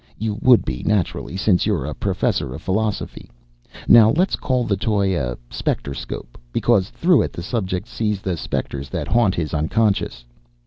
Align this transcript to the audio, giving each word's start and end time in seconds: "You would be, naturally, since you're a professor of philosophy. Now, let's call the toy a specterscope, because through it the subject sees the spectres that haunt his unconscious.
"You 0.17 0.39
would 0.41 0.65
be, 0.65 0.81
naturally, 0.81 1.37
since 1.37 1.67
you're 1.67 1.85
a 1.85 1.93
professor 1.93 2.55
of 2.55 2.63
philosophy. 2.63 3.29
Now, 3.87 4.09
let's 4.09 4.35
call 4.35 4.63
the 4.63 4.75
toy 4.75 5.15
a 5.15 5.37
specterscope, 5.51 6.39
because 6.51 6.89
through 6.89 7.21
it 7.21 7.33
the 7.33 7.43
subject 7.43 7.87
sees 7.87 8.19
the 8.19 8.35
spectres 8.35 8.89
that 8.89 9.09
haunt 9.09 9.35
his 9.35 9.53
unconscious. 9.53 10.25